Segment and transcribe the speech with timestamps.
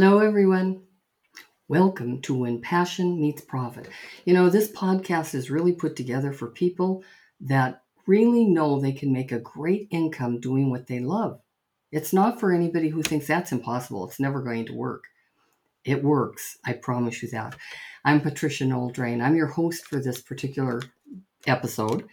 [0.00, 0.82] Hello, everyone.
[1.66, 3.88] Welcome to When Passion Meets Profit.
[4.24, 7.02] You know, this podcast is really put together for people
[7.40, 11.40] that really know they can make a great income doing what they love.
[11.90, 15.08] It's not for anybody who thinks that's impossible, it's never going to work.
[15.84, 17.56] It works, I promise you that.
[18.04, 19.20] I'm Patricia Noel-Drain.
[19.20, 20.80] I'm your host for this particular
[21.48, 22.06] episode,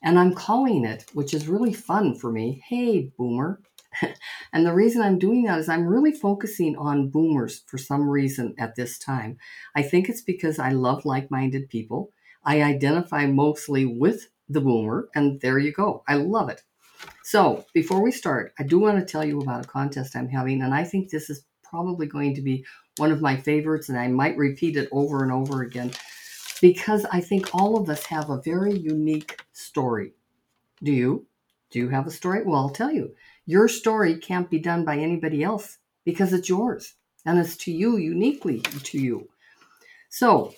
[0.00, 3.60] and I'm calling it, which is really fun for me, Hey Boomer.
[4.52, 8.54] and the reason I'm doing that is I'm really focusing on boomers for some reason
[8.58, 9.38] at this time.
[9.74, 12.12] I think it's because I love like minded people.
[12.44, 16.02] I identify mostly with the boomer, and there you go.
[16.08, 16.62] I love it.
[17.24, 20.62] So, before we start, I do want to tell you about a contest I'm having,
[20.62, 22.64] and I think this is probably going to be
[22.98, 25.92] one of my favorites, and I might repeat it over and over again
[26.60, 30.12] because I think all of us have a very unique story.
[30.82, 31.26] Do you?
[31.70, 32.44] Do you have a story?
[32.44, 33.14] Well, I'll tell you.
[33.44, 36.94] Your story can't be done by anybody else because it's yours
[37.26, 39.28] and it's to you, uniquely to you.
[40.10, 40.54] So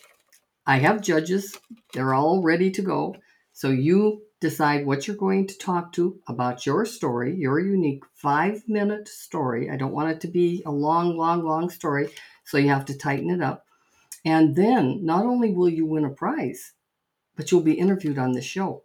[0.66, 1.58] I have judges,
[1.92, 3.16] they're all ready to go.
[3.52, 8.62] So you decide what you're going to talk to about your story, your unique five
[8.68, 9.70] minute story.
[9.70, 12.10] I don't want it to be a long, long, long story.
[12.44, 13.64] So you have to tighten it up.
[14.26, 16.72] And then not only will you win a prize,
[17.36, 18.83] but you'll be interviewed on the show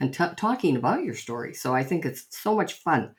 [0.00, 1.54] and t- talking about your story.
[1.54, 3.14] So I think it's so much fun.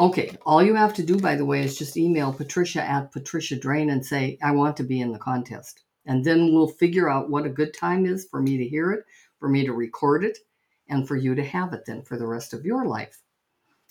[0.00, 3.56] Okay, all you have to do, by the way, is just email Patricia at Patricia
[3.56, 5.82] Drain and say, I want to be in the contest.
[6.06, 9.04] And then we'll figure out what a good time is for me to hear it,
[9.40, 10.38] for me to record it,
[10.88, 13.20] and for you to have it then for the rest of your life.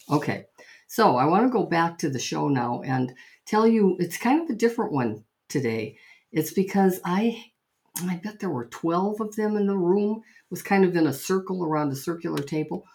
[0.10, 0.46] Okay,
[0.88, 3.14] so I want to go back to the show now and
[3.46, 5.98] tell you it's kind of a different one today.
[6.32, 7.52] It's because I
[8.06, 11.08] I bet there were 12 of them in the room, it was kind of in
[11.08, 12.86] a circle around a circular table,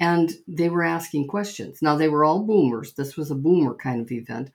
[0.00, 1.80] and they were asking questions.
[1.82, 2.94] Now, they were all boomers.
[2.94, 4.50] This was a boomer kind of event.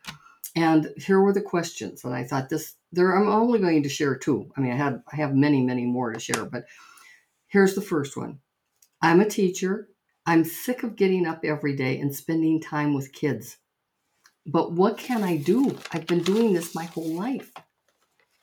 [0.55, 2.03] And here were the questions.
[2.03, 4.51] And I thought this, there, I'm only going to share two.
[4.57, 6.65] I mean, I had, I have many, many more to share, but
[7.47, 8.39] here's the first one.
[9.01, 9.89] I'm a teacher.
[10.25, 13.57] I'm sick of getting up every day and spending time with kids.
[14.45, 15.77] But what can I do?
[15.91, 17.51] I've been doing this my whole life.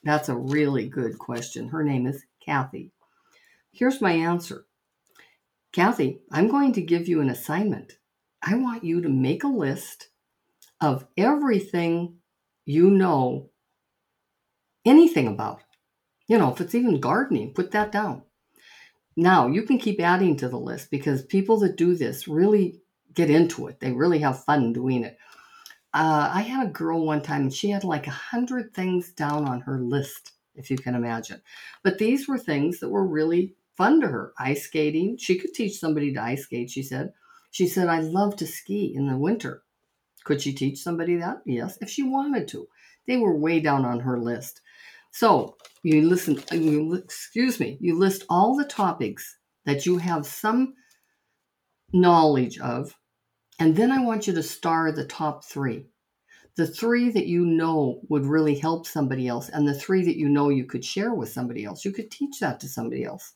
[0.07, 1.69] That's a really good question.
[1.69, 2.93] Her name is Kathy.
[3.73, 4.65] Here's my answer
[5.73, 7.95] Kathy, I'm going to give you an assignment.
[8.41, 10.11] I want you to make a list
[10.81, 12.19] of everything
[12.65, 13.51] you know
[14.85, 15.65] anything about.
[16.29, 18.23] You know, if it's even gardening, put that down.
[19.17, 22.81] Now, you can keep adding to the list because people that do this really
[23.13, 23.81] get into it.
[23.81, 25.19] They really have fun doing it.
[25.97, 29.49] Uh, I had a girl one time, and she had like a hundred things down
[29.49, 31.41] on her list, if you can imagine.
[31.83, 34.35] But these were things that were really fun to her.
[34.39, 35.17] Ice skating.
[35.17, 37.15] She could teach somebody to ice skate, she said.
[37.51, 39.63] She said, I love to ski in the winter.
[40.25, 41.39] Could she teach somebody that?
[41.47, 42.69] Yes, if she wanted to.
[43.07, 44.61] They were way down on her list.
[45.13, 50.75] So you listen, you, excuse me, you list all the topics that you have some
[51.95, 52.95] knowledge of
[53.59, 55.87] and then I want you to star the top three.
[56.57, 60.29] The three that you know would really help somebody else, and the three that you
[60.29, 61.85] know you could share with somebody else.
[61.85, 63.35] You could teach that to somebody else,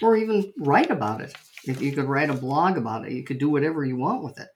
[0.00, 1.34] or even write about it.
[1.64, 4.38] If you could write a blog about it, you could do whatever you want with
[4.38, 4.48] it.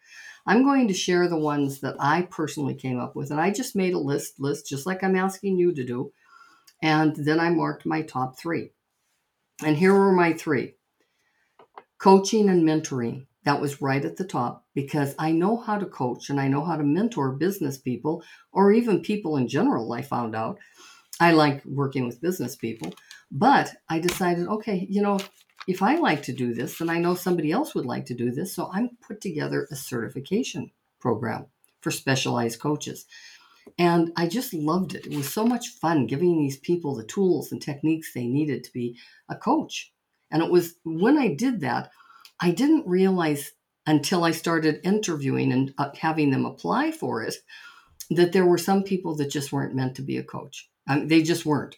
[0.46, 3.74] I'm going to share the ones that I personally came up with, and I just
[3.74, 6.12] made a list, list just like I'm asking you to do,
[6.82, 8.70] and then I marked my top three.
[9.64, 10.74] And here were my three
[11.98, 13.26] coaching and mentoring.
[13.44, 16.64] That was right at the top because I know how to coach and I know
[16.64, 18.22] how to mentor business people
[18.52, 19.92] or even people in general.
[19.92, 20.58] I found out
[21.20, 22.94] I like working with business people,
[23.30, 25.18] but I decided, okay, you know,
[25.66, 28.30] if I like to do this, then I know somebody else would like to do
[28.30, 28.54] this.
[28.54, 31.46] So I'm put together a certification program
[31.80, 33.06] for specialized coaches.
[33.78, 35.06] And I just loved it.
[35.06, 38.72] It was so much fun giving these people the tools and techniques they needed to
[38.72, 39.92] be a coach.
[40.30, 41.90] And it was when I did that,
[42.40, 43.52] I didn't realize
[43.86, 47.34] until I started interviewing and uh, having them apply for it
[48.10, 50.68] that there were some people that just weren't meant to be a coach.
[50.88, 51.76] Mean, they just weren't.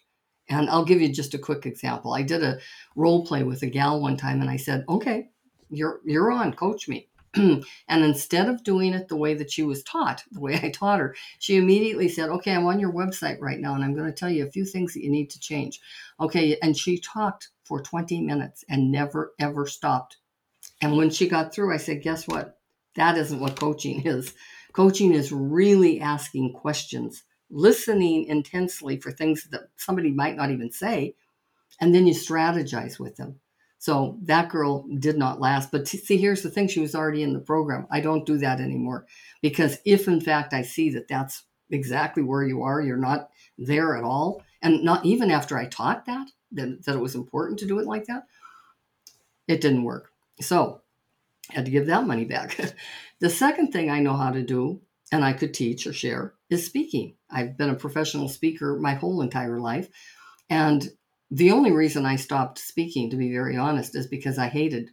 [0.49, 2.15] And I'll give you just a quick example.
[2.15, 2.59] I did a
[2.95, 5.29] role play with a gal one time and I said, "Okay,
[5.71, 7.65] you're you're on, coach me." and
[8.05, 11.15] instead of doing it the way that she was taught, the way I taught her,
[11.39, 14.31] she immediately said, Okay, I'm on your website right now and I'm going to tell
[14.31, 15.81] you a few things that you need to change.
[16.19, 16.57] Okay.
[16.63, 20.17] And she talked for 20 minutes and never, ever stopped
[20.83, 22.59] and when she got through, I said, Guess what?
[22.97, 24.35] That isn't what coaching is.
[24.73, 31.15] Coaching is really asking questions, listening intensely for things that somebody might not even say,
[31.81, 33.41] and then you strategize with them.
[33.79, 35.71] So that girl did not last.
[35.71, 37.87] But see, here's the thing she was already in the program.
[37.91, 39.07] I don't do that anymore
[39.43, 42.81] because if in fact I see that that's exactly where you are.
[42.81, 44.43] You're not there at all.
[44.63, 47.87] And not even after I taught that, that, that it was important to do it
[47.87, 48.25] like that,
[49.49, 50.11] it didn't work.
[50.41, 50.83] So
[51.51, 52.59] I had to give that money back.
[53.21, 54.81] the second thing I know how to do,
[55.13, 57.17] and I could teach or share, is speaking.
[57.31, 59.89] I've been a professional speaker my whole entire life.
[60.51, 60.89] And
[61.31, 64.91] the only reason I stopped speaking, to be very honest, is because I hated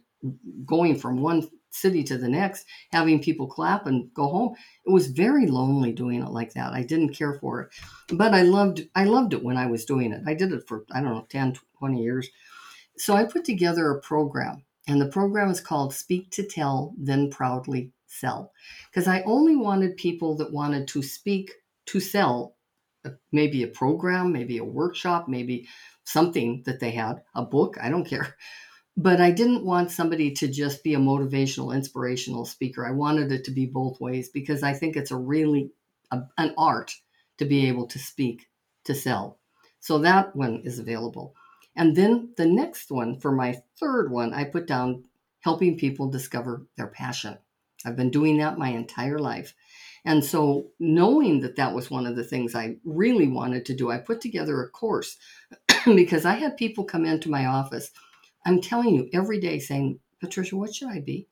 [0.66, 4.54] going from one city to the next, having people clap and go home.
[4.86, 6.72] It was very lonely doing it like that.
[6.72, 7.70] I didn't care for it.
[8.08, 10.22] But I loved I loved it when I was doing it.
[10.26, 12.28] I did it for I don't know 10 20 years.
[12.96, 17.30] So I put together a program and the program is called Speak to Tell Then
[17.30, 18.52] Proudly Sell
[18.90, 21.52] because I only wanted people that wanted to speak
[21.86, 22.56] to sell
[23.04, 25.68] uh, maybe a program, maybe a workshop, maybe
[26.04, 28.36] something that they had, a book, I don't care
[28.96, 32.86] but I didn't want somebody to just be a motivational, inspirational speaker.
[32.86, 35.72] I wanted it to be both ways because I think it's a really
[36.10, 36.94] a, an art
[37.38, 38.48] to be able to speak
[38.84, 39.40] to sell.
[39.80, 41.34] So that one is available.
[41.76, 45.04] And then the next one for my third one, I put down
[45.40, 47.38] helping people discover their passion.
[47.84, 49.54] I've been doing that my entire life.
[50.06, 53.90] And so, knowing that that was one of the things I really wanted to do,
[53.90, 55.16] I put together a course
[55.86, 57.90] because I had people come into my office
[58.44, 61.28] I'm telling you every day saying, Patricia, what should I be?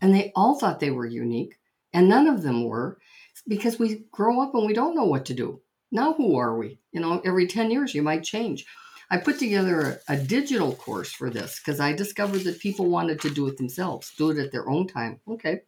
[0.00, 1.58] And they all thought they were unique,
[1.92, 2.98] and none of them were
[3.46, 5.60] because we grow up and we don't know what to do.
[5.90, 6.78] Now, who are we?
[6.92, 8.66] You know, every 10 years you might change.
[9.10, 13.20] I put together a, a digital course for this because I discovered that people wanted
[13.22, 15.20] to do it themselves, do it at their own time.
[15.26, 15.62] Okay.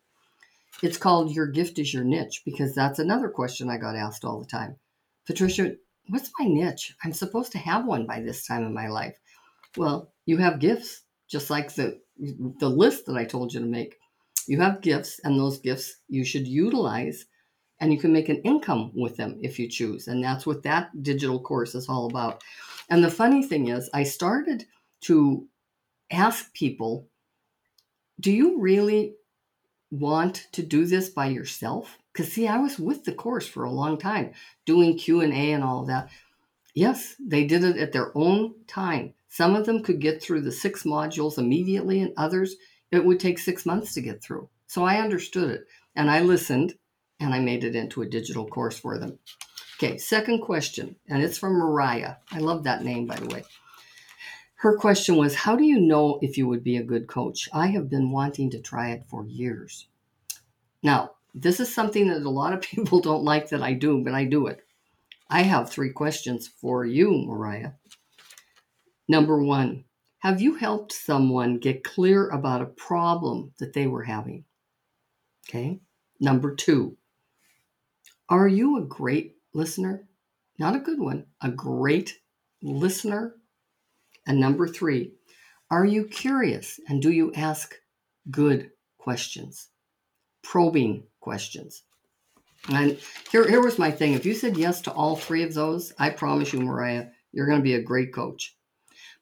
[0.82, 4.40] It's called Your Gift is Your Niche because that's another question I got asked all
[4.40, 4.76] the time.
[5.26, 5.74] Patricia,
[6.08, 6.94] what's my niche?
[7.04, 9.16] I'm supposed to have one by this time in my life.
[9.76, 12.00] Well, you have gifts, just like the
[12.58, 13.96] the list that I told you to make.
[14.46, 17.26] You have gifts, and those gifts you should utilize,
[17.78, 20.08] and you can make an income with them if you choose.
[20.08, 22.42] And that's what that digital course is all about.
[22.90, 24.66] And the funny thing is, I started
[25.02, 25.46] to
[26.10, 27.08] ask people,
[28.18, 29.14] do you really
[29.90, 31.96] want to do this by yourself?
[32.12, 34.32] Because see, I was with the course for a long time,
[34.66, 36.10] doing Q and A and all of that.
[36.74, 39.14] Yes, they did it at their own time.
[39.28, 42.56] Some of them could get through the six modules immediately, and others
[42.90, 44.48] it would take six months to get through.
[44.66, 46.74] So I understood it and I listened
[47.18, 49.18] and I made it into a digital course for them.
[49.82, 52.16] Okay, second question, and it's from Mariah.
[52.30, 53.44] I love that name, by the way.
[54.56, 57.48] Her question was How do you know if you would be a good coach?
[57.50, 59.86] I have been wanting to try it for years.
[60.82, 64.12] Now, this is something that a lot of people don't like that I do, but
[64.12, 64.60] I do it.
[65.30, 67.70] I have three questions for you, Mariah.
[69.08, 69.84] Number one,
[70.18, 74.44] have you helped someone get clear about a problem that they were having?
[75.48, 75.80] Okay.
[76.20, 76.98] Number two,
[78.28, 80.08] are you a great listener?
[80.58, 82.18] Not a good one, a great
[82.62, 83.36] listener.
[84.26, 85.12] And number three,
[85.70, 87.74] are you curious and do you ask
[88.30, 89.68] good questions,
[90.42, 91.82] probing questions?
[92.68, 92.98] And
[93.30, 94.12] here, here was my thing.
[94.12, 97.58] If you said yes to all three of those, I promise you, Mariah, you're going
[97.58, 98.56] to be a great coach.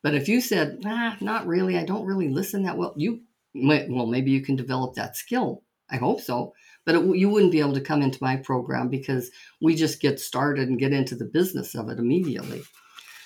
[0.02, 3.23] But if you said, nah, not really, I don't really listen that well, you
[3.54, 5.62] well, maybe you can develop that skill.
[5.90, 6.54] I hope so.
[6.88, 9.30] But it, you wouldn't be able to come into my program because
[9.61, 12.62] we just get started and get into the business of it immediately.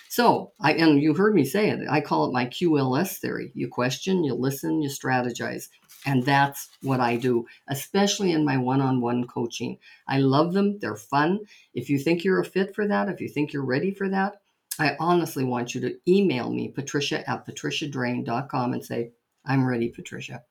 [0.09, 1.79] So, I and you heard me say it.
[1.89, 3.53] I call it my QLS theory.
[3.55, 5.69] You question, you listen, you strategize.
[6.05, 9.79] And that's what I do, especially in my one on one coaching.
[10.09, 10.81] I love them.
[10.81, 11.39] They're fun.
[11.73, 14.41] If you think you're a fit for that, if you think you're ready for that,
[14.81, 19.13] I honestly want you to email me, patricia at patriciadrain.com, and say,
[19.47, 20.43] I'm ready, Patricia.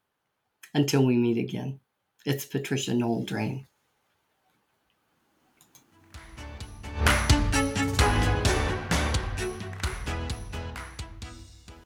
[0.74, 1.81] Until we meet again,
[2.26, 3.68] it's Patricia Noel Drain.